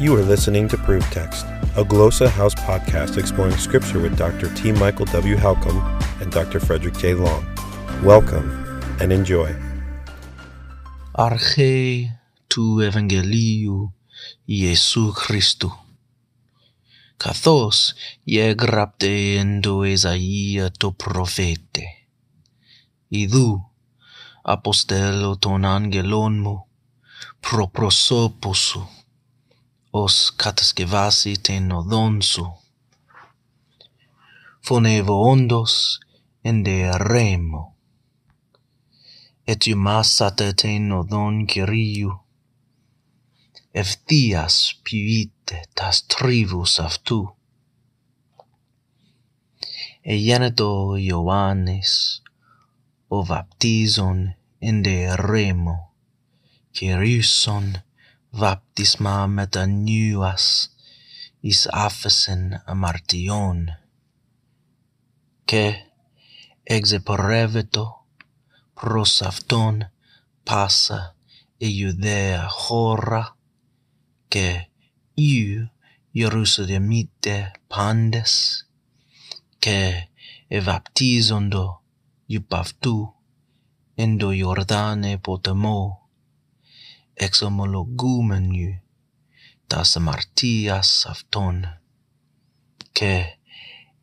[0.00, 4.48] You are listening to Proof Text, a Glossa House podcast exploring Scripture with Dr.
[4.54, 4.72] T.
[4.72, 5.36] Michael W.
[5.36, 5.80] Halcomb
[6.20, 6.60] and Dr.
[6.60, 7.14] Frederick J.
[7.14, 7.44] Long.
[8.02, 8.48] Welcome
[9.00, 9.54] and enjoy.
[11.14, 12.10] Arche
[12.48, 13.92] tu Evangeliu
[14.48, 15.70] Iesu Christu.
[17.16, 17.92] Καθώς
[18.24, 21.82] γεγράπτε εν το Εζαΐα το προφέτε.
[23.08, 23.70] Ιδού
[24.42, 26.66] αποστέλω τον άγγελόν μου
[27.40, 28.88] προπροσώπου σου
[29.90, 32.58] ως κατασκευάσει την οδόν σου.
[34.60, 35.98] Φωνεύω όντως
[36.40, 37.76] εν δε ρέμο.
[39.44, 42.24] Ετοιμάσατε την οδόν Κυρίου.
[43.70, 47.36] Ευθείας ποιείτε τας τρίβους αυτού.
[50.00, 52.22] Εγένετο Ιωάννης,
[53.08, 55.92] ο βαπτίζων εν δε ρέμο,
[56.70, 57.82] Κυρίσον
[58.29, 60.75] βάπτισμα μετανιούας
[61.39, 63.67] εις άφεσεν αμαρτιών.
[65.45, 65.73] Και
[66.63, 68.05] εξεπορεύετο
[68.73, 69.91] προς αυτόν
[70.43, 71.15] πάσα
[71.57, 73.37] η Ιουδαία χώρα
[74.27, 74.67] και
[75.13, 75.69] Ιου
[76.11, 78.63] Ιερουσαλεμίτε πάντες
[79.59, 80.07] και
[80.47, 81.81] ευαπτίζοντο
[82.25, 83.13] υπ' αυτού
[83.95, 85.98] εν το Ιορδάνε ποταμό
[87.25, 88.69] ex homologumenu
[89.69, 91.57] tas martias afton
[92.97, 93.15] que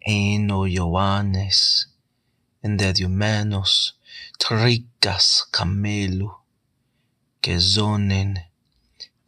[0.00, 1.60] eno Ioannes
[2.66, 3.72] endedumenos
[4.42, 6.30] tricas camelu
[7.42, 8.30] que zonen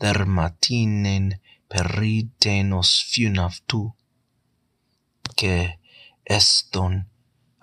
[0.01, 1.27] dermatinen
[1.73, 3.83] peritenos funavtu
[5.39, 5.57] que
[6.39, 6.95] eston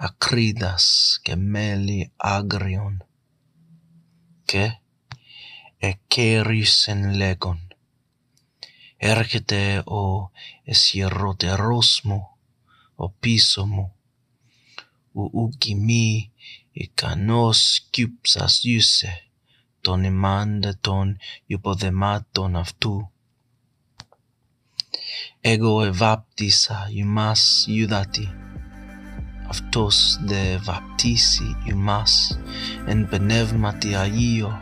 [0.07, 0.85] acridas
[1.25, 1.99] gemeli
[2.37, 2.95] agrion
[4.49, 4.84] que
[5.77, 7.67] εκέρισεν λέγον.
[8.97, 10.31] Έρχεται ο
[10.63, 12.29] εσιερωτερός μου
[12.95, 13.95] ο πίσω μου.
[15.11, 16.31] Ου ουκ ημί
[16.71, 19.23] ικανός κύψας ιούσε
[19.81, 23.09] τον ημάντε των υποδεμάτων αυτού.
[25.41, 28.33] Εγώ ευάπτισα ημάς Ιουδάτη
[29.47, 32.39] αυτός δε βαπτίσει ημάς
[32.85, 34.61] εν πνεύματι Αγίο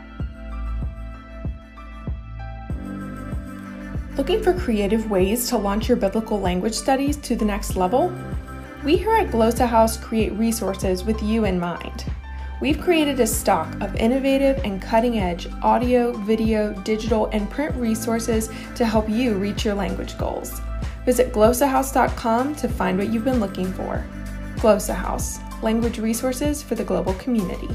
[4.16, 8.12] Looking for creative ways to launch your biblical language studies to the next level?
[8.84, 12.04] We here at Glossa House create resources with you in mind.
[12.60, 18.50] We've created a stock of innovative and cutting edge audio, video, digital, and print resources
[18.76, 20.60] to help you reach your language goals.
[21.04, 24.06] Visit glossahouse.com to find what you've been looking for.
[24.58, 27.68] Glossa House, language resources for the global community.